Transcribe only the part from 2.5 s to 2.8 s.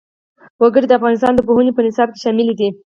دي.